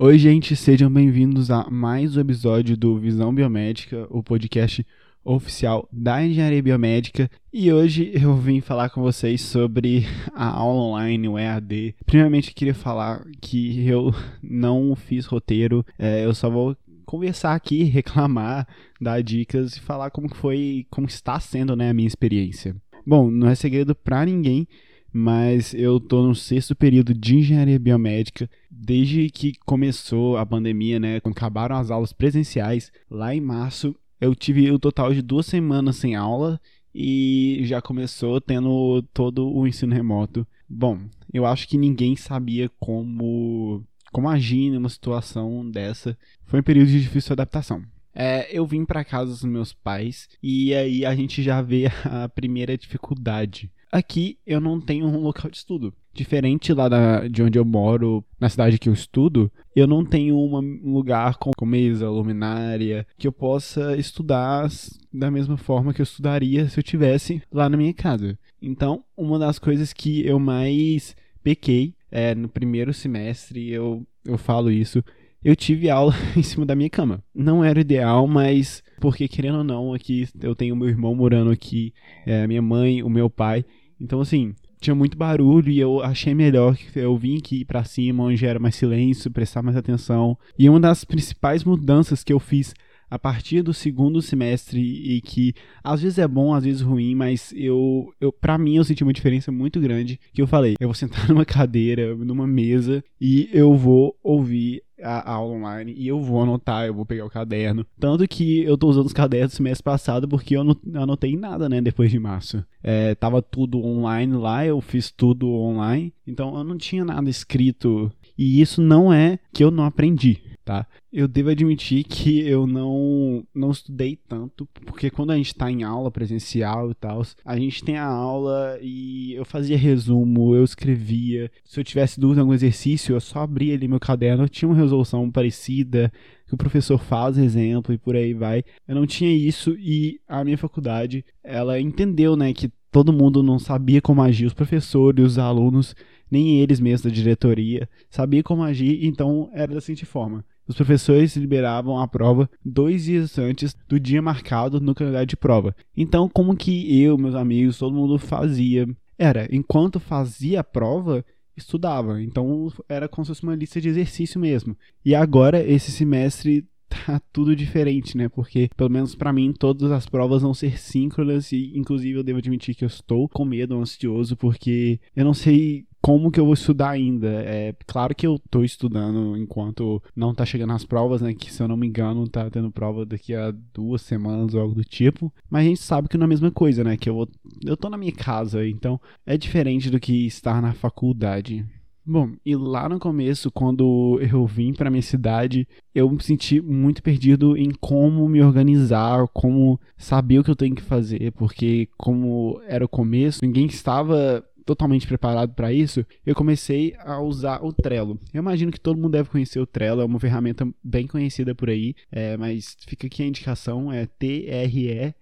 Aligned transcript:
Oi, 0.00 0.16
gente, 0.16 0.56
sejam 0.56 0.90
bem-vindos 0.90 1.50
a 1.50 1.68
mais 1.68 2.16
um 2.16 2.20
episódio 2.20 2.76
do 2.76 2.98
Visão 2.98 3.34
Biomédica, 3.34 4.06
o 4.08 4.22
podcast 4.22 4.86
oficial 5.22 5.86
da 5.92 6.24
Engenharia 6.24 6.62
Biomédica. 6.62 7.30
E 7.52 7.70
hoje 7.70 8.10
eu 8.14 8.34
vim 8.34 8.62
falar 8.62 8.88
com 8.88 9.02
vocês 9.02 9.42
sobre 9.42 10.06
a 10.34 10.46
aula 10.46 10.80
online, 10.80 11.28
o 11.28 11.38
EAD. 11.38 11.94
Primeiramente, 12.06 12.54
queria 12.54 12.74
falar 12.74 13.22
que 13.40 13.86
eu 13.86 14.14
não 14.42 14.96
fiz 14.96 15.26
roteiro, 15.26 15.84
é, 15.98 16.24
eu 16.24 16.34
só 16.34 16.48
vou 16.48 16.74
conversar 17.04 17.54
aqui, 17.54 17.82
reclamar, 17.90 18.66
dar 19.00 19.22
dicas 19.22 19.76
e 19.76 19.80
falar 19.80 20.10
como 20.10 20.34
foi, 20.34 20.86
como 20.90 21.06
está 21.06 21.38
sendo 21.38 21.76
né, 21.76 21.90
a 21.90 21.94
minha 21.94 22.08
experiência. 22.08 22.74
Bom, 23.08 23.30
não 23.30 23.48
é 23.48 23.54
segredo 23.54 23.94
para 23.94 24.26
ninguém 24.26 24.68
mas 25.12 25.72
eu 25.74 25.98
tô 25.98 26.22
no 26.22 26.34
sexto 26.34 26.74
período 26.74 27.14
de 27.14 27.36
engenharia 27.36 27.78
biomédica. 27.78 28.48
Desde 28.70 29.30
que 29.30 29.54
começou 29.64 30.36
a 30.36 30.44
pandemia, 30.44 31.00
né, 31.00 31.20
quando 31.20 31.36
acabaram 31.36 31.76
as 31.76 31.90
aulas 31.90 32.12
presenciais, 32.12 32.92
lá 33.10 33.34
em 33.34 33.40
março, 33.40 33.96
eu 34.20 34.34
tive 34.34 34.70
o 34.70 34.78
total 34.78 35.12
de 35.12 35.22
duas 35.22 35.46
semanas 35.46 35.96
sem 35.96 36.14
aula 36.14 36.60
e 36.94 37.60
já 37.64 37.80
começou 37.80 38.40
tendo 38.40 39.02
todo 39.14 39.48
o 39.48 39.66
ensino 39.66 39.94
remoto. 39.94 40.46
Bom, 40.68 41.00
eu 41.32 41.46
acho 41.46 41.66
que 41.66 41.78
ninguém 41.78 42.14
sabia 42.16 42.70
como, 42.78 43.82
como 44.12 44.28
agir 44.28 44.70
numa 44.70 44.88
situação 44.88 45.68
dessa. 45.70 46.16
Foi 46.44 46.60
um 46.60 46.64
período 46.64 46.88
de 46.88 47.00
difícil 47.00 47.32
adaptação. 47.32 47.82
É, 48.20 48.48
eu 48.50 48.66
vim 48.66 48.84
para 48.84 49.04
casa 49.04 49.30
dos 49.30 49.44
meus 49.44 49.72
pais 49.72 50.28
e 50.42 50.74
aí 50.74 51.06
a 51.06 51.14
gente 51.14 51.40
já 51.40 51.62
vê 51.62 51.84
a 52.04 52.28
primeira 52.28 52.76
dificuldade. 52.76 53.70
Aqui 53.92 54.36
eu 54.44 54.60
não 54.60 54.80
tenho 54.80 55.06
um 55.06 55.20
local 55.20 55.48
de 55.48 55.58
estudo. 55.58 55.94
Diferente 56.12 56.72
lá 56.72 56.88
da, 56.88 57.28
de 57.28 57.44
onde 57.44 57.56
eu 57.56 57.64
moro, 57.64 58.24
na 58.40 58.48
cidade 58.48 58.76
que 58.76 58.88
eu 58.88 58.92
estudo, 58.92 59.50
eu 59.74 59.86
não 59.86 60.04
tenho 60.04 60.36
um 60.36 60.92
lugar 60.92 61.36
com, 61.36 61.52
com 61.56 61.64
mesa, 61.64 62.10
luminária, 62.10 63.06
que 63.16 63.28
eu 63.28 63.32
possa 63.32 63.96
estudar 63.96 64.68
da 65.12 65.30
mesma 65.30 65.56
forma 65.56 65.94
que 65.94 66.00
eu 66.00 66.04
estudaria 66.04 66.68
se 66.68 66.80
eu 66.80 66.82
tivesse 66.82 67.40
lá 67.52 67.68
na 67.68 67.76
minha 67.76 67.94
casa. 67.94 68.36
Então, 68.60 69.04
uma 69.16 69.38
das 69.38 69.60
coisas 69.60 69.92
que 69.92 70.26
eu 70.26 70.40
mais 70.40 71.14
pequei 71.40 71.94
é, 72.10 72.34
no 72.34 72.48
primeiro 72.48 72.92
semestre, 72.92 73.70
eu, 73.70 74.04
eu 74.24 74.36
falo 74.36 74.72
isso, 74.72 75.04
eu 75.44 75.54
tive 75.54 75.88
aula 75.88 76.14
em 76.36 76.42
cima 76.42 76.66
da 76.66 76.74
minha 76.74 76.90
cama. 76.90 77.22
Não 77.34 77.64
era 77.64 77.80
ideal, 77.80 78.26
mas 78.26 78.82
porque 79.00 79.28
querendo 79.28 79.58
ou 79.58 79.64
não, 79.64 79.94
aqui 79.94 80.28
eu 80.40 80.54
tenho 80.54 80.76
meu 80.76 80.88
irmão 80.88 81.14
morando 81.14 81.50
aqui, 81.50 81.92
é, 82.26 82.46
minha 82.46 82.62
mãe, 82.62 83.02
o 83.02 83.08
meu 83.08 83.30
pai. 83.30 83.64
Então 84.00 84.20
assim, 84.20 84.54
tinha 84.80 84.94
muito 84.94 85.16
barulho 85.16 85.70
e 85.70 85.78
eu 85.78 86.02
achei 86.02 86.34
melhor 86.34 86.76
que 86.76 86.98
eu 86.98 87.16
vim 87.16 87.38
aqui 87.38 87.64
para 87.64 87.84
cima, 87.84 88.24
onde 88.24 88.46
era 88.46 88.58
mais 88.58 88.76
silêncio, 88.76 89.30
prestar 89.30 89.62
mais 89.62 89.76
atenção. 89.76 90.36
E 90.58 90.68
uma 90.68 90.80
das 90.80 91.04
principais 91.04 91.64
mudanças 91.64 92.22
que 92.22 92.32
eu 92.32 92.38
fiz 92.38 92.74
a 93.10 93.18
partir 93.18 93.62
do 93.62 93.72
segundo 93.72 94.20
semestre 94.20 94.80
e 94.80 95.20
que 95.20 95.54
às 95.82 96.02
vezes 96.02 96.18
é 96.18 96.28
bom, 96.28 96.54
às 96.54 96.64
vezes 96.64 96.80
ruim, 96.80 97.14
mas 97.14 97.52
eu, 97.56 98.12
eu 98.20 98.32
para 98.32 98.58
mim 98.58 98.76
eu 98.76 98.84
senti 98.84 99.02
uma 99.02 99.12
diferença 99.12 99.50
muito 99.50 99.80
grande, 99.80 100.20
que 100.32 100.42
eu 100.42 100.46
falei, 100.46 100.74
eu 100.78 100.88
vou 100.88 100.94
sentar 100.94 101.26
numa 101.28 101.44
cadeira, 101.44 102.14
numa 102.14 102.46
mesa 102.46 103.02
e 103.20 103.48
eu 103.52 103.74
vou 103.74 104.16
ouvir 104.22 104.82
a, 105.02 105.32
aula 105.32 105.54
online 105.54 105.94
e 105.96 106.08
eu 106.08 106.20
vou 106.20 106.42
anotar, 106.42 106.86
eu 106.86 106.94
vou 106.94 107.06
pegar 107.06 107.24
o 107.24 107.30
caderno. 107.30 107.86
Tanto 107.98 108.26
que 108.26 108.62
eu 108.62 108.76
tô 108.76 108.88
usando 108.88 109.06
os 109.06 109.12
cadernos 109.12 109.52
do 109.52 109.56
semestre 109.56 109.84
passado 109.84 110.28
porque 110.28 110.56
eu 110.56 110.64
não 110.64 110.76
anotei 110.94 111.36
nada, 111.36 111.68
né, 111.68 111.80
depois 111.80 112.10
de 112.10 112.18
março. 112.18 112.64
É, 112.82 113.14
tava 113.14 113.40
tudo 113.40 113.78
online 113.84 114.34
lá, 114.34 114.64
eu 114.66 114.80
fiz 114.80 115.10
tudo 115.10 115.48
online, 115.48 116.12
então 116.26 116.56
eu 116.56 116.64
não 116.64 116.76
tinha 116.76 117.04
nada 117.04 117.28
escrito. 117.30 118.10
E 118.36 118.60
isso 118.60 118.80
não 118.80 119.12
é 119.12 119.38
que 119.52 119.64
eu 119.64 119.70
não 119.70 119.84
aprendi 119.84 120.40
tá? 120.68 120.86
Eu 121.10 121.26
devo 121.26 121.48
admitir 121.48 122.04
que 122.04 122.46
eu 122.46 122.66
não, 122.66 123.42
não 123.54 123.70
estudei 123.70 124.18
tanto, 124.28 124.68
porque 124.84 125.08
quando 125.08 125.30
a 125.30 125.36
gente 125.36 125.46
está 125.46 125.70
em 125.70 125.82
aula 125.82 126.10
presencial 126.10 126.90
e 126.90 126.94
tal, 126.94 127.22
a 127.42 127.58
gente 127.58 127.82
tem 127.82 127.96
a 127.96 128.04
aula 128.04 128.78
e 128.82 129.32
eu 129.32 129.46
fazia 129.46 129.78
resumo, 129.78 130.54
eu 130.54 130.62
escrevia. 130.62 131.50
Se 131.64 131.80
eu 131.80 131.84
tivesse 131.84 132.20
dúvida 132.20 132.40
em 132.40 132.42
algum 132.42 132.52
exercício, 132.52 133.14
eu 133.14 133.20
só 133.20 133.40
abria 133.40 133.72
ali 133.72 133.88
meu 133.88 133.98
caderno, 133.98 134.44
eu 134.44 134.48
tinha 134.48 134.68
uma 134.68 134.76
resolução 134.76 135.30
parecida, 135.30 136.12
que 136.46 136.52
o 136.52 136.58
professor 136.58 136.98
faz 136.98 137.38
exemplo 137.38 137.94
e 137.94 137.96
por 137.96 138.14
aí 138.14 138.34
vai. 138.34 138.62
Eu 138.86 138.94
não 138.94 139.06
tinha 139.06 139.34
isso 139.34 139.74
e 139.78 140.20
a 140.28 140.44
minha 140.44 140.58
faculdade, 140.58 141.24
ela 141.42 141.80
entendeu, 141.80 142.36
né, 142.36 142.52
que 142.52 142.70
todo 142.92 143.10
mundo 143.10 143.42
não 143.42 143.58
sabia 143.58 144.02
como 144.02 144.20
agir, 144.20 144.44
os 144.44 144.52
professores, 144.52 145.24
os 145.24 145.38
alunos, 145.38 145.96
nem 146.30 146.60
eles 146.60 146.78
mesmos 146.78 147.10
da 147.10 147.10
diretoria, 147.10 147.88
sabia 148.10 148.42
como 148.42 148.62
agir, 148.62 149.06
então 149.06 149.48
era 149.54 149.72
da 149.72 149.80
seguinte 149.80 150.04
forma 150.04 150.44
os 150.68 150.76
professores 150.76 151.34
liberavam 151.34 151.98
a 151.98 152.06
prova 152.06 152.48
dois 152.64 153.04
dias 153.04 153.38
antes 153.38 153.74
do 153.88 153.98
dia 153.98 154.20
marcado 154.20 154.80
no 154.80 154.94
calendário 154.94 155.26
de 155.26 155.36
prova. 155.36 155.74
Então, 155.96 156.28
como 156.28 156.54
que 156.54 157.02
eu, 157.02 157.16
meus 157.16 157.34
amigos, 157.34 157.78
todo 157.78 157.96
mundo 157.96 158.18
fazia? 158.18 158.86
Era, 159.18 159.48
enquanto 159.50 159.98
fazia 159.98 160.60
a 160.60 160.64
prova, 160.64 161.24
estudava. 161.56 162.22
Então, 162.22 162.70
era 162.88 163.08
como 163.08 163.24
se 163.24 163.30
fosse 163.30 163.42
uma 163.42 163.56
lista 163.56 163.80
de 163.80 163.88
exercício 163.88 164.38
mesmo. 164.38 164.76
E 165.04 165.14
agora, 165.14 165.60
esse 165.66 165.90
semestre 165.90 166.66
tá 166.88 167.20
tudo 167.32 167.56
diferente, 167.56 168.16
né? 168.16 168.28
Porque, 168.28 168.68
pelo 168.76 168.90
menos 168.90 169.14
para 169.14 169.32
mim, 169.32 169.52
todas 169.52 169.90
as 169.90 170.06
provas 170.06 170.42
vão 170.42 170.52
ser 170.52 170.78
síncronas 170.78 171.50
e, 171.50 171.72
inclusive, 171.74 172.18
eu 172.18 172.24
devo 172.24 172.38
admitir 172.38 172.74
que 172.74 172.84
eu 172.84 172.88
estou 172.88 173.28
com 173.28 173.44
medo, 173.44 173.78
ansioso, 173.80 174.36
porque 174.36 175.00
eu 175.16 175.24
não 175.24 175.34
sei 175.34 175.87
como 176.00 176.30
que 176.30 176.40
eu 176.40 176.44
vou 176.44 176.54
estudar 176.54 176.90
ainda. 176.90 177.28
É 177.28 177.74
claro 177.86 178.14
que 178.14 178.26
eu 178.26 178.38
tô 178.50 178.62
estudando 178.62 179.36
enquanto 179.36 180.02
não 180.14 180.34
tá 180.34 180.44
chegando 180.44 180.72
as 180.72 180.84
provas, 180.84 181.20
né? 181.20 181.34
Que 181.34 181.52
se 181.52 181.62
eu 181.62 181.68
não 181.68 181.76
me 181.76 181.86
engano, 181.86 182.28
tá 182.28 182.48
tendo 182.50 182.70
prova 182.70 183.04
daqui 183.04 183.34
a 183.34 183.52
duas 183.74 184.02
semanas 184.02 184.54
ou 184.54 184.60
algo 184.60 184.74
do 184.74 184.84
tipo. 184.84 185.32
Mas 185.50 185.66
a 185.66 185.68
gente 185.68 185.80
sabe 185.80 186.08
que 186.08 186.16
não 186.16 186.24
é 186.24 186.26
a 186.26 186.28
mesma 186.28 186.50
coisa, 186.50 186.84
né? 186.84 186.96
Que 186.96 187.10
eu 187.10 187.14
vou. 187.14 187.28
Eu 187.64 187.76
tô 187.76 187.88
na 187.88 187.96
minha 187.96 188.12
casa, 188.12 188.66
então 188.66 189.00
é 189.26 189.36
diferente 189.36 189.90
do 189.90 190.00
que 190.00 190.26
estar 190.26 190.62
na 190.62 190.72
faculdade. 190.72 191.66
Bom, 192.10 192.30
e 192.42 192.56
lá 192.56 192.88
no 192.88 192.98
começo, 192.98 193.50
quando 193.50 194.18
eu 194.22 194.46
vim 194.46 194.72
para 194.72 194.88
minha 194.88 195.02
cidade, 195.02 195.68
eu 195.94 196.10
me 196.10 196.22
senti 196.22 196.58
muito 196.58 197.02
perdido 197.02 197.54
em 197.54 197.70
como 197.70 198.26
me 198.26 198.40
organizar, 198.40 199.28
como 199.28 199.78
saber 199.94 200.38
o 200.38 200.42
que 200.42 200.50
eu 200.50 200.56
tenho 200.56 200.74
que 200.74 200.80
fazer, 200.80 201.32
porque 201.32 201.86
como 201.98 202.62
era 202.66 202.82
o 202.82 202.88
começo, 202.88 203.40
ninguém 203.42 203.66
estava 203.66 204.42
totalmente 204.68 205.06
preparado 205.06 205.54
para 205.54 205.72
isso, 205.72 206.04
eu 206.26 206.34
comecei 206.34 206.94
a 206.98 207.18
usar 207.22 207.64
o 207.64 207.72
Trello. 207.72 208.20
Eu 208.34 208.40
imagino 208.40 208.70
que 208.70 208.78
todo 208.78 208.98
mundo 208.98 209.12
deve 209.12 209.30
conhecer 209.30 209.58
o 209.58 209.66
Trello, 209.66 210.02
é 210.02 210.04
uma 210.04 210.20
ferramenta 210.20 210.68
bem 210.84 211.06
conhecida 211.06 211.54
por 211.54 211.70
aí, 211.70 211.94
é, 212.12 212.36
mas 212.36 212.76
fica 212.86 213.06
aqui 213.06 213.22
a 213.22 213.26
indicação, 213.26 213.90
é 213.90 214.04
T-R-E-L-L-O, 214.04 215.12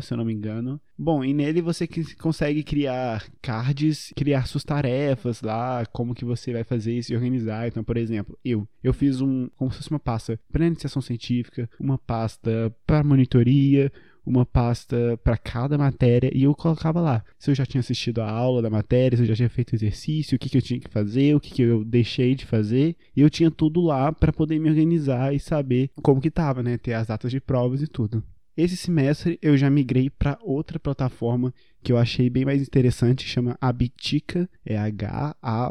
se 0.00 0.14
eu 0.14 0.16
não 0.16 0.24
me 0.24 0.32
engano. 0.32 0.80
Bom, 0.98 1.22
e 1.22 1.34
nele 1.34 1.60
você 1.60 1.86
consegue 2.18 2.62
criar 2.62 3.26
cards, 3.42 4.10
criar 4.16 4.46
suas 4.46 4.64
tarefas 4.64 5.42
lá, 5.42 5.84
como 5.92 6.14
que 6.14 6.24
você 6.24 6.54
vai 6.54 6.64
fazer 6.64 6.96
isso 6.96 7.12
e 7.12 7.14
organizar. 7.16 7.68
Então, 7.68 7.84
por 7.84 7.98
exemplo, 7.98 8.38
eu, 8.42 8.66
eu 8.82 8.94
fiz 8.94 9.20
um, 9.20 9.50
como 9.54 9.70
se 9.70 9.76
fosse 9.76 9.90
uma 9.90 10.00
pasta 10.00 10.40
para 10.50 10.66
iniciação 10.66 11.02
científica, 11.02 11.68
uma 11.78 11.98
pasta 11.98 12.74
para 12.86 13.04
monitoria, 13.04 13.92
uma 14.26 14.44
pasta 14.44 15.18
para 15.22 15.38
cada 15.38 15.78
matéria 15.78 16.30
e 16.34 16.42
eu 16.42 16.54
colocava 16.54 17.00
lá 17.00 17.24
se 17.38 17.50
eu 17.50 17.54
já 17.54 17.64
tinha 17.64 17.80
assistido 17.80 18.20
a 18.20 18.28
aula 18.28 18.60
da 18.60 18.68
matéria, 18.68 19.16
se 19.16 19.22
eu 19.22 19.28
já 19.28 19.36
tinha 19.36 19.48
feito 19.48 19.74
exercício, 19.74 20.34
o 20.34 20.38
que, 20.38 20.48
que 20.48 20.58
eu 20.58 20.62
tinha 20.62 20.80
que 20.80 20.90
fazer, 20.90 21.34
o 21.34 21.40
que, 21.40 21.54
que 21.54 21.62
eu 21.62 21.84
deixei 21.84 22.34
de 22.34 22.44
fazer. 22.44 22.96
E 23.14 23.20
eu 23.20 23.30
tinha 23.30 23.50
tudo 23.50 23.80
lá 23.80 24.12
para 24.12 24.32
poder 24.32 24.58
me 24.58 24.68
organizar 24.68 25.34
e 25.34 25.38
saber 25.38 25.90
como 26.02 26.20
que 26.20 26.30
tava, 26.30 26.62
né? 26.62 26.76
Ter 26.76 26.94
as 26.94 27.06
datas 27.06 27.30
de 27.30 27.40
provas 27.40 27.80
e 27.82 27.86
tudo. 27.86 28.22
Esse 28.56 28.76
semestre 28.76 29.38
eu 29.42 29.54
já 29.56 29.68
migrei 29.68 30.08
para 30.08 30.38
outra 30.40 30.78
plataforma 30.80 31.52
que 31.86 31.92
eu 31.92 31.98
achei 31.98 32.28
bem 32.28 32.44
mais 32.44 32.60
interessante, 32.60 33.28
chama 33.28 33.56
Habitica, 33.60 34.50
é 34.64 34.76
H-A-B-I-T-I-C-A, 34.76 35.70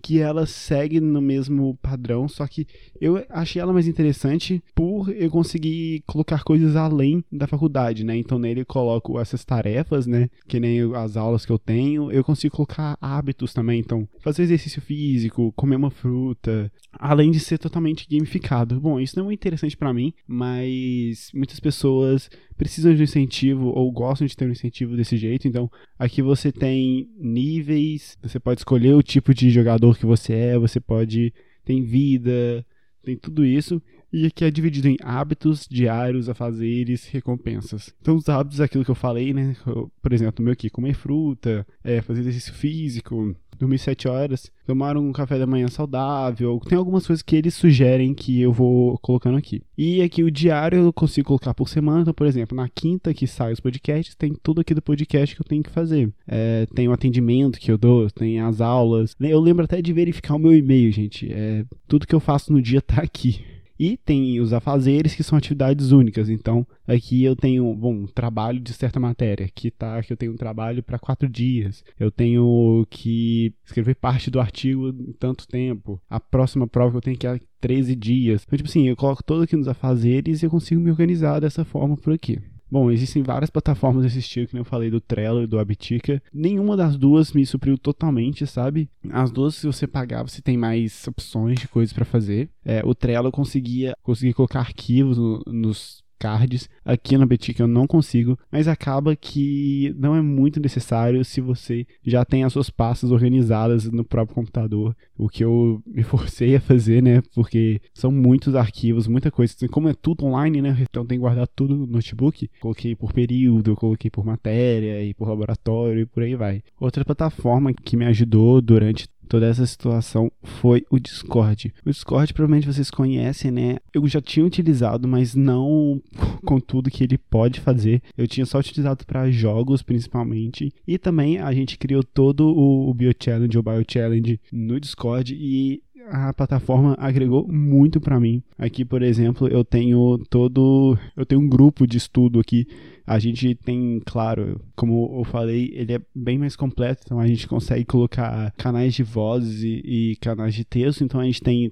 que 0.00 0.20
ela 0.20 0.46
segue 0.46 1.00
no 1.00 1.20
mesmo 1.20 1.76
padrão, 1.82 2.28
só 2.28 2.46
que 2.46 2.64
eu 3.00 3.26
achei 3.28 3.60
ela 3.60 3.72
mais 3.72 3.88
interessante 3.88 4.62
por 4.72 5.10
eu 5.10 5.28
conseguir 5.28 6.04
colocar 6.06 6.44
coisas 6.44 6.76
além 6.76 7.24
da 7.32 7.48
faculdade, 7.48 8.04
né? 8.04 8.16
Então 8.16 8.38
nele 8.38 8.60
eu 8.60 8.66
coloco 8.66 9.18
essas 9.18 9.44
tarefas, 9.44 10.06
né? 10.06 10.30
Que 10.46 10.60
nem 10.60 10.94
as 10.94 11.16
aulas 11.16 11.44
que 11.44 11.50
eu 11.50 11.58
tenho, 11.58 12.12
eu 12.12 12.22
consigo 12.22 12.54
colocar 12.54 12.96
hábitos 13.00 13.52
também, 13.52 13.80
então 13.80 14.08
fazer 14.20 14.44
exercício 14.44 14.80
físico, 14.80 15.52
comer 15.56 15.74
uma 15.74 15.90
fruta, 15.90 16.70
além 16.92 17.32
de 17.32 17.40
ser 17.40 17.58
totalmente 17.58 18.06
gamificado. 18.08 18.80
Bom, 18.80 19.00
isso 19.00 19.16
não 19.16 19.24
é 19.24 19.26
muito 19.26 19.40
interessante 19.40 19.76
para 19.76 19.92
mim, 19.92 20.14
mas 20.24 21.32
muitas 21.34 21.58
pessoas 21.58 22.30
precisam 22.56 22.94
de 22.94 23.00
um 23.00 23.04
incentivo 23.04 23.66
ou 23.68 23.90
gostam 23.90 24.26
de 24.26 24.36
ter 24.36 24.46
um 24.46 24.52
incentivo 24.52 24.96
desse 24.96 25.16
jeito. 25.16 25.46
Então, 25.48 25.70
aqui 25.98 26.22
você 26.22 26.52
tem 26.52 27.08
níveis, 27.18 28.16
você 28.22 28.38
pode 28.38 28.60
escolher 28.60 28.94
o 28.94 29.02
tipo 29.02 29.34
de 29.34 29.50
jogador 29.50 29.96
que 29.98 30.06
você 30.06 30.32
é, 30.32 30.58
você 30.58 30.80
pode 30.80 31.32
tem 31.64 31.82
vida, 31.82 32.64
tem 33.02 33.16
tudo 33.16 33.44
isso. 33.44 33.82
E 34.12 34.26
aqui 34.26 34.44
é 34.44 34.50
dividido 34.50 34.86
em 34.86 34.96
hábitos, 35.02 35.66
diários, 35.68 36.28
afazeres, 36.28 37.06
recompensas. 37.06 37.92
Então, 38.00 38.14
os 38.14 38.28
hábitos 38.28 38.60
é 38.60 38.64
aquilo 38.64 38.84
que 38.84 38.90
eu 38.90 38.94
falei, 38.94 39.32
né? 39.32 39.56
Por 40.00 40.12
exemplo, 40.12 40.44
meu 40.44 40.52
aqui, 40.52 40.70
comer 40.70 40.94
fruta, 40.94 41.66
é, 41.82 42.00
fazer 42.00 42.20
exercício 42.20 42.54
físico, 42.54 43.34
dormir 43.58 43.78
7 43.78 44.08
horas, 44.08 44.50
tomar 44.66 44.96
um 44.96 45.12
café 45.12 45.38
da 45.38 45.46
manhã 45.46 45.68
saudável. 45.68 46.60
Tem 46.68 46.78
algumas 46.78 47.06
coisas 47.06 47.22
que 47.22 47.36
eles 47.36 47.54
sugerem 47.54 48.14
que 48.14 48.40
eu 48.40 48.52
vou 48.52 48.98
colocando 48.98 49.36
aqui. 49.36 49.62
E 49.76 50.02
aqui 50.02 50.22
o 50.22 50.30
diário 50.30 50.78
eu 50.78 50.92
consigo 50.92 51.28
colocar 51.28 51.54
por 51.54 51.68
semana. 51.68 52.02
Então, 52.02 52.14
por 52.14 52.26
exemplo, 52.26 52.56
na 52.56 52.68
quinta 52.68 53.14
que 53.14 53.26
sai 53.26 53.52
os 53.52 53.60
podcasts, 53.60 54.14
tem 54.14 54.34
tudo 54.42 54.60
aqui 54.60 54.74
do 54.74 54.82
podcast 54.82 55.34
que 55.34 55.40
eu 55.40 55.46
tenho 55.46 55.62
que 55.62 55.70
fazer. 55.70 56.12
É, 56.26 56.66
tem 56.74 56.88
o 56.88 56.92
atendimento 56.92 57.58
que 57.58 57.70
eu 57.70 57.78
dou, 57.78 58.10
tem 58.10 58.40
as 58.40 58.60
aulas. 58.60 59.16
Eu 59.20 59.40
lembro 59.40 59.64
até 59.64 59.80
de 59.80 59.92
verificar 59.92 60.36
o 60.36 60.38
meu 60.38 60.54
e-mail, 60.54 60.92
gente. 60.92 61.32
É, 61.32 61.64
tudo 61.88 62.06
que 62.06 62.14
eu 62.14 62.20
faço 62.20 62.52
no 62.52 62.60
dia 62.60 62.80
tá 62.80 63.02
aqui. 63.02 63.53
E 63.78 63.96
tem 63.96 64.40
os 64.40 64.52
afazeres, 64.52 65.14
que 65.14 65.22
são 65.22 65.36
atividades 65.36 65.90
únicas. 65.90 66.28
Então, 66.28 66.66
aqui 66.86 67.24
eu 67.24 67.34
tenho, 67.34 67.74
bom, 67.74 68.06
trabalho 68.06 68.60
de 68.60 68.72
certa 68.72 69.00
matéria, 69.00 69.48
que 69.52 69.70
tá, 69.70 70.02
que 70.02 70.12
eu 70.12 70.16
tenho 70.16 70.32
um 70.32 70.36
trabalho 70.36 70.82
para 70.82 70.98
quatro 70.98 71.28
dias. 71.28 71.84
Eu 71.98 72.10
tenho 72.10 72.86
que 72.88 73.52
escrever 73.64 73.96
parte 73.96 74.30
do 74.30 74.40
artigo 74.40 74.88
em 74.88 75.12
tanto 75.12 75.46
tempo. 75.48 76.00
A 76.08 76.20
próxima 76.20 76.66
prova 76.66 76.92
que 76.92 76.96
eu 76.96 77.02
tenho 77.02 77.18
que 77.18 77.26
é 77.26 77.40
13 77.60 77.96
dias. 77.96 78.44
Então, 78.46 78.56
tipo 78.56 78.68
assim, 78.68 78.88
eu 78.88 78.96
coloco 78.96 79.24
tudo 79.24 79.42
aqui 79.42 79.56
nos 79.56 79.68
afazeres 79.68 80.42
e 80.42 80.46
eu 80.46 80.50
consigo 80.50 80.80
me 80.80 80.90
organizar 80.90 81.40
dessa 81.40 81.64
forma 81.64 81.96
por 81.96 82.12
aqui. 82.12 82.38
Bom, 82.70 82.90
existem 82.90 83.22
várias 83.22 83.50
plataformas 83.50 84.02
desse 84.02 84.18
estilo, 84.18 84.48
que 84.48 84.58
eu 84.58 84.64
falei 84.64 84.90
do 84.90 85.00
Trello 85.00 85.42
e 85.42 85.46
do 85.46 85.58
Abitica. 85.58 86.22
Nenhuma 86.32 86.76
das 86.76 86.96
duas 86.96 87.32
me 87.32 87.44
supriu 87.46 87.78
totalmente, 87.78 88.46
sabe? 88.46 88.88
As 89.10 89.30
duas, 89.30 89.54
se 89.54 89.66
você 89.66 89.86
pagar, 89.86 90.22
você 90.22 90.42
tem 90.42 90.56
mais 90.56 91.06
opções 91.06 91.60
de 91.60 91.68
coisas 91.68 91.92
para 91.92 92.04
fazer. 92.04 92.50
É, 92.64 92.82
o 92.84 92.94
Trello 92.94 93.30
conseguia, 93.30 93.94
conseguia 94.02 94.34
colocar 94.34 94.60
arquivos 94.60 95.18
no, 95.18 95.42
nos 95.46 96.02
cards. 96.24 96.70
Aqui 96.82 97.18
na 97.18 97.26
Betic 97.26 97.60
eu 97.60 97.66
não 97.66 97.86
consigo, 97.86 98.38
mas 98.50 98.66
acaba 98.66 99.14
que 99.14 99.94
não 99.98 100.16
é 100.16 100.22
muito 100.22 100.58
necessário 100.58 101.22
se 101.22 101.40
você 101.40 101.86
já 102.02 102.24
tem 102.24 102.44
as 102.44 102.52
suas 102.52 102.70
pastas 102.70 103.10
organizadas 103.10 103.90
no 103.90 104.04
próprio 104.04 104.34
computador, 104.34 104.96
o 105.18 105.28
que 105.28 105.44
eu 105.44 105.82
me 105.86 106.02
forcei 106.02 106.56
a 106.56 106.60
fazer, 106.60 107.02
né? 107.02 107.22
Porque 107.34 107.80
são 107.92 108.10
muitos 108.10 108.54
arquivos, 108.54 109.06
muita 109.06 109.30
coisa. 109.30 109.54
Como 109.68 109.88
é 109.88 109.92
tudo 109.94 110.24
online, 110.24 110.62
né? 110.62 110.74
Então 110.80 111.04
tem 111.04 111.18
que 111.18 111.22
guardar 111.22 111.46
tudo 111.46 111.76
no 111.76 111.86
notebook. 111.86 112.48
Coloquei 112.60 112.96
por 112.96 113.12
período, 113.12 113.76
coloquei 113.76 114.10
por 114.10 114.24
matéria 114.24 115.04
e 115.04 115.12
por 115.12 115.28
laboratório 115.28 116.00
e 116.00 116.06
por 116.06 116.22
aí 116.22 116.34
vai. 116.34 116.62
Outra 116.80 117.04
plataforma 117.04 117.74
que 117.74 117.96
me 117.96 118.06
ajudou 118.06 118.62
durante 118.62 119.08
toda 119.34 119.48
essa 119.48 119.66
situação 119.66 120.30
foi 120.44 120.86
o 120.88 120.96
Discord. 120.96 121.74
O 121.84 121.90
Discord 121.90 122.32
provavelmente 122.32 122.72
vocês 122.72 122.88
conhecem, 122.88 123.50
né? 123.50 123.78
Eu 123.92 124.06
já 124.06 124.20
tinha 124.20 124.46
utilizado, 124.46 125.08
mas 125.08 125.34
não 125.34 126.00
com 126.46 126.60
tudo 126.60 126.88
que 126.88 127.02
ele 127.02 127.18
pode 127.18 127.58
fazer. 127.58 128.00
Eu 128.16 128.28
tinha 128.28 128.46
só 128.46 128.60
utilizado 128.60 129.04
para 129.04 129.32
jogos 129.32 129.82
principalmente. 129.82 130.72
E 130.86 130.98
também 130.98 131.38
a 131.38 131.52
gente 131.52 131.76
criou 131.76 132.04
todo 132.04 132.46
o, 132.46 132.94
Bio 132.94 133.12
Challenge, 133.20 133.58
o 133.58 133.62
Bio 133.62 133.84
Challenge 133.88 134.40
no 134.52 134.78
Discord 134.78 135.34
e 135.34 135.82
a 136.10 136.32
plataforma 136.32 136.96
agregou 136.98 137.46
muito 137.46 138.00
para 138.00 138.20
mim. 138.20 138.42
Aqui, 138.58 138.84
por 138.84 139.02
exemplo, 139.02 139.48
eu 139.48 139.64
tenho 139.64 140.18
todo, 140.30 140.98
eu 141.16 141.24
tenho 141.24 141.40
um 141.40 141.48
grupo 141.48 141.86
de 141.86 141.96
estudo 141.96 142.40
aqui 142.40 142.66
a 143.06 143.18
gente 143.18 143.54
tem, 143.54 144.00
claro, 144.04 144.60
como 144.74 145.18
eu 145.18 145.24
falei, 145.24 145.70
ele 145.74 145.92
é 145.92 146.00
bem 146.14 146.38
mais 146.38 146.56
completo, 146.56 147.02
então 147.04 147.20
a 147.20 147.26
gente 147.26 147.46
consegue 147.46 147.84
colocar 147.84 148.50
canais 148.56 148.94
de 148.94 149.02
voz 149.02 149.62
e, 149.62 149.82
e 149.84 150.16
canais 150.16 150.54
de 150.54 150.64
texto, 150.64 151.04
então 151.04 151.20
a 151.20 151.24
gente 151.24 151.42
tem 151.42 151.70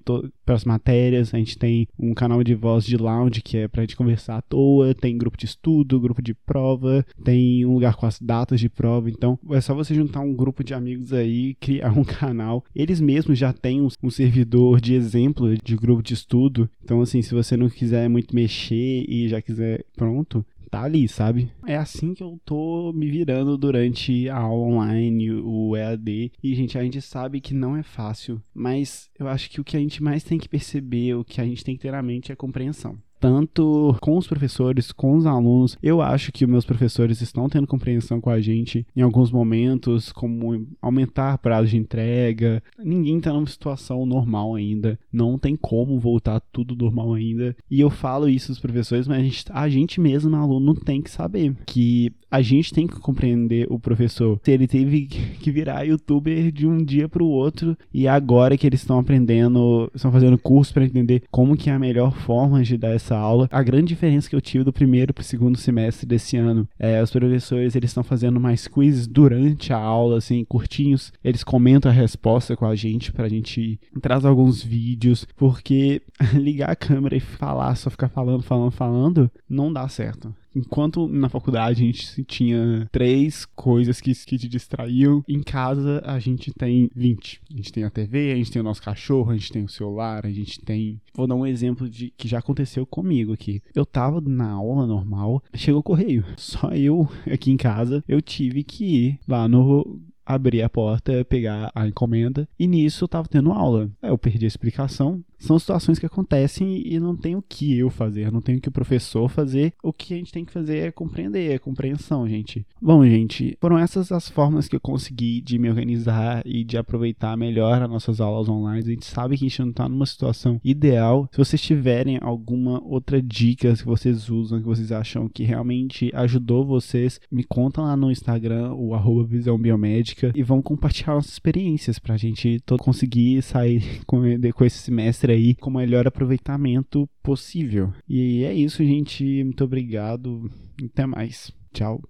as 0.53 0.65
matérias, 0.65 1.33
a 1.33 1.39
gente 1.39 1.59
tem 1.59 1.87
um 1.99 2.15
canal 2.15 2.43
de 2.43 2.55
voz 2.55 2.85
de 2.85 2.97
lounge 2.97 3.43
que 3.43 3.57
é 3.57 3.69
para 3.69 3.83
a 3.83 3.85
gente 3.85 3.97
conversar 3.97 4.39
à 4.39 4.43
toa, 4.43 4.95
tem 4.95 5.17
grupo 5.17 5.37
de 5.37 5.47
estudo, 5.47 6.01
grupo 6.01 6.23
de 6.23 6.35
prova, 6.35 7.05
tem 7.25 7.65
um 7.65 7.75
lugar 7.75 7.97
com 7.97 8.07
as 8.07 8.19
datas 8.21 8.61
de 8.61 8.69
prova, 8.69 9.11
então 9.11 9.39
é 9.51 9.61
só 9.61 9.75
você 9.75 9.95
juntar 9.95 10.21
um 10.21 10.35
grupo 10.35 10.63
de 10.63 10.75
amigos 10.75 11.13
aí, 11.13 11.55
criar 11.55 11.93
um 11.99 12.05
canal. 12.05 12.65
Eles 12.75 13.01
mesmos 13.01 13.39
já 13.39 13.53
têm 13.53 13.81
um, 13.81 13.89
um 14.03 14.11
servidor 14.11 14.81
de 14.81 14.95
exemplo 14.95 15.55
de 15.57 15.77
grupo 15.77 16.03
de 16.03 16.15
estudo, 16.15 16.69
então 16.83 17.01
assim, 17.01 17.23
se 17.23 17.35
você 17.35 17.57
não 17.57 17.69
quiser 17.69 18.09
muito 18.09 18.35
mexer 18.35 19.05
e 19.09 19.29
já 19.29 19.41
quiser 19.41 19.85
pronto, 19.97 20.45
tá 20.73 20.85
ali, 20.85 21.07
sabe? 21.07 21.51
É 21.67 21.77
assim 21.77 22.15
que 22.15 22.23
eu 22.23 22.41
tô 22.47 22.95
me 22.95 23.11
virando 23.11 23.59
durante 23.59 24.27
a 24.31 24.39
aula 24.39 24.65
online, 24.65 25.31
o 25.31 25.62
EAD. 25.93 26.33
E, 26.43 26.55
gente, 26.55 26.79
a 26.79 26.83
gente 26.83 27.01
sabe 27.01 27.41
que 27.41 27.55
não 27.55 27.77
é 27.77 27.83
fácil, 27.83 28.43
mas 28.55 29.11
eu 29.19 29.29
acho 29.29 29.51
que 29.51 29.61
o 29.61 29.65
que 29.65 29.77
a 29.77 29.81
gente 29.81 30.03
mais 30.03 30.25
tem 30.25 30.39
que 30.39 30.49
perceber, 30.49 31.15
o 31.15 31.25
que 31.25 31.41
a 31.41 31.45
gente 31.45 31.65
tem 31.65 31.77
que 31.77 31.83
ter 31.83 31.93
na 31.93 32.03
mente 32.03 32.33
é 32.33 32.37
compreensão 32.37 32.99
tanto 33.23 33.97
com 34.01 34.19
os 34.19 34.27
professores, 34.27 34.91
com 34.91 35.15
os 35.17 35.27
alunos. 35.27 35.79
Eu 35.81 36.03
acho 36.03 36.33
que 36.33 36.45
os 36.45 36.51
meus 36.51 36.65
professores 36.65 37.21
estão 37.21 37.49
tendo 37.49 37.69
compreensão 37.69 38.21
com 38.21 38.29
a 38.29 38.41
gente 38.41 38.85
em 38.97 39.01
alguns 39.01 39.31
momentos, 39.31 40.11
como 40.11 40.67
aumentar 40.83 41.39
prazo 41.39 41.69
de 41.69 41.77
entrega. 41.77 42.61
Ninguém 42.77 43.19
está 43.19 43.33
numa 43.33 43.47
situação 43.47 44.05
normal 44.05 44.57
ainda, 44.57 44.99
não 45.13 45.39
tem 45.39 45.55
como 45.55 46.01
voltar 46.01 46.41
tudo 46.53 46.75
normal 46.75 47.15
ainda. 47.15 47.55
E 47.71 47.81
eu 47.81 47.91
falo 47.91 48.29
isso 48.29 48.51
aos 48.51 48.59
professores, 48.59 49.07
mas 49.07 49.21
a 49.21 49.23
gente, 49.23 49.45
a 49.51 49.69
gente 49.69 50.01
mesmo, 50.01 50.35
aluno, 50.35 50.75
tem 50.75 51.01
que 51.01 51.11
saber 51.11 51.55
que 51.65 52.13
a 52.33 52.41
gente 52.41 52.73
tem 52.73 52.87
que 52.87 52.99
compreender 52.99 53.67
o 53.71 53.79
professor. 53.79 54.41
Se 54.43 54.51
ele 54.51 54.67
teve 54.67 55.05
que 55.05 55.51
virar 55.51 55.83
youtuber 55.83 56.51
de 56.51 56.67
um 56.67 56.83
dia 56.83 57.07
para 57.07 57.23
o 57.23 57.29
outro 57.29 57.77
e 57.93 58.09
agora 58.09 58.57
que 58.57 58.67
eles 58.67 58.81
estão 58.81 58.99
aprendendo, 58.99 59.91
estão 59.95 60.11
fazendo 60.11 60.39
curso 60.39 60.73
para 60.73 60.87
entender 60.87 61.25
como 61.31 61.55
que 61.55 61.69
é 61.69 61.75
a 61.75 61.79
melhor 61.79 62.13
forma 62.13 62.63
de 62.63 62.79
dar 62.79 62.95
essa 62.95 63.12
aula. 63.19 63.49
A 63.51 63.63
grande 63.63 63.89
diferença 63.89 64.29
que 64.29 64.37
eu 64.37 64.41
tive 64.41 64.65
do 64.65 64.73
primeiro 64.73 65.13
para 65.13 65.23
o 65.23 65.25
segundo 65.25 65.59
semestre 65.59 66.07
desse 66.07 66.37
ano 66.37 66.69
é 66.79 67.03
os 67.03 67.11
professores 67.11 67.75
eles 67.75 67.91
estão 67.91 68.03
fazendo 68.03 68.41
mais 68.41 68.67
quizzes 68.67 69.07
durante 69.07 69.73
a 69.73 69.79
aula, 69.79 70.19
assim, 70.19 70.45
curtinhos. 70.45 71.13
Eles 71.23 71.45
comentam 71.45 71.91
a 71.91 71.95
resposta 71.95 72.57
com 72.57 72.67
a 72.67 72.75
gente 72.75 73.13
para 73.13 73.27
a 73.27 73.29
gente 73.29 73.79
traz 74.01 74.25
alguns 74.25 74.63
vídeos, 74.63 75.27
porque 75.37 76.03
ligar 76.35 76.71
a 76.71 76.77
câmera 76.77 77.17
e 77.17 77.21
falar, 77.21 77.75
só 77.77 77.91
ficar 77.91 78.09
falando, 78.09 78.43
falando, 78.43 78.71
falando, 78.71 79.31
não 79.49 79.73
dá 79.73 79.89
certo. 79.89 80.35
Enquanto 80.55 81.09
na 81.09 81.29
faculdade 81.29 81.83
a 81.83 81.87
gente 81.87 82.25
tinha 82.25 82.89
três 82.93 83.45
coisas 83.45 84.01
que, 84.01 84.15
que 84.15 84.39
te 84.39 84.49
distraíam, 84.49 85.25
em 85.29 85.43
casa 85.43 86.03
a 86.05 86.19
gente 86.19 86.53
tem 86.53 86.91
20. 86.95 87.41
A 87.51 87.57
gente 87.57 87.73
tem 87.73 87.85
a 87.85 87.91
TV, 87.91 88.33
a 88.33 88.37
gente 88.37 88.53
tem 88.53 88.61
o 88.61 88.65
nosso 88.65 88.83
cachorro, 88.83 89.31
a 89.31 89.37
gente 89.37 89.53
tem 89.53 89.65
o 89.65 89.69
celular, 89.69 90.27
a 90.27 90.31
gente 90.31 90.61
tem. 90.61 91.01
Vou 91.15 91.27
dar 91.27 91.35
um 91.35 91.47
exemplo 91.47 91.89
de 91.89 92.13
que 92.17 92.29
já 92.29 92.39
aconteceu 92.39 92.87
comigo 92.87 93.33
aqui. 93.33 93.63
Eu 93.75 93.87
tava 93.87 94.21
na 94.21 94.51
aula 94.51 94.87
normal, 94.87 95.43
chegou 95.55 95.81
o 95.81 95.85
correio. 95.85 96.25
Só 96.37 96.71
eu 96.71 97.09
aqui 97.31 97.51
em 97.51 97.57
casa, 97.57 98.05
eu 98.07 98.21
tive 98.21 98.63
que 98.63 98.85
ir 98.85 99.21
lá 99.27 99.49
no 99.49 100.01
abrir 100.25 100.63
a 100.63 100.69
porta, 100.69 101.25
pegar 101.25 101.71
a 101.75 101.87
encomenda, 101.87 102.49
e 102.59 102.67
nisso 102.67 103.05
eu 103.05 103.09
tava 103.09 103.29
tendo 103.29 103.53
aula. 103.53 103.91
Eu 104.01 104.17
perdi 104.17 104.45
a 104.45 104.49
explicação, 104.49 105.23
são 105.43 105.59
situações 105.59 105.99
que 105.99 106.07
acontecem 106.07 106.83
e 106.87 106.99
não 107.01 107.17
tem 107.17 107.35
o 107.35 107.43
que 107.43 107.77
eu 107.77 107.91
fazer, 107.91 108.31
não 108.31 108.41
tem 108.41 108.57
o 108.57 108.61
que 108.61 108.69
o 108.69 108.73
professor 108.73 109.29
fazer. 109.29 109.73
O 109.83 109.93
que 109.93 110.15
a 110.15 110.17
gente 110.17 110.33
tem 110.33 110.45
que 110.45 110.53
fazer 110.53 110.79
é 110.79 110.91
compreender, 110.93 111.53
é 111.53 111.59
compreensão, 111.59 112.29
gente. 112.29 112.65
Bom, 112.81 113.05
gente, 113.05 113.57
foram 113.61 113.79
essas 113.79 114.13
as 114.13 114.29
formas 114.29 114.69
que 114.69 114.77
eu 114.77 114.81
consegui 114.81 115.41
de 115.41 115.59
me 115.59 115.69
organizar 115.69 116.43
e 116.47 116.63
de 116.63 116.79
aproveitar 116.79 117.37
melhor 117.37 117.83
as 117.83 117.91
nossas 117.91 118.21
aulas 118.21 118.49
online. 118.49 118.81
A 118.81 118.91
gente 118.91 119.05
sabe 119.05 119.37
que 119.37 119.45
a 119.45 119.49
gente 119.49 119.61
não 119.61 119.71
está 119.71 119.89
numa 119.89 120.07
situação 120.07 120.61
ideal. 120.65 121.29
Se 121.33 121.39
vocês 121.39 121.61
tiverem 121.61 122.19
alguma 122.21 122.83
outra 122.85 123.21
dica 123.21 123.75
que 123.75 123.85
vocês 123.85 124.29
usam, 124.29 124.61
que 124.61 124.67
vocês 124.67 124.93
acham 124.93 125.29
que 125.29 125.43
realmente 125.43 126.11
ajudou 126.15 126.65
vocês, 126.65 127.21
me 127.31 127.43
conta 127.43 127.83
lá 127.83 127.97
no 127.97 128.11
Instagram, 128.11 128.75
o 128.75 128.95
arroba 128.95 129.25
Visão 129.25 129.59
Biomédica, 129.59 130.33
e 130.35 130.43
vão 130.43 130.63
compartilhar 130.63 131.15
nossas 131.15 131.33
experiências 131.33 131.99
para 131.99 132.15
a 132.15 132.19
gente 132.19 132.63
conseguir 132.81 133.43
sair 133.43 134.01
com, 134.07 134.23
esse 134.65 134.79
semestre 134.79 135.32
aí 135.33 135.55
com 135.55 135.71
o 135.71 135.75
melhor 135.75 136.07
aproveitamento 136.07 137.09
possível. 137.23 137.93
E 138.09 138.45
é 138.45 138.53
isso, 138.53 138.85
gente. 138.85 139.45
Muito 139.45 139.65
obrigado. 139.65 140.51
Até 140.85 141.07
mais. 141.07 141.53
Tchau. 141.73 142.01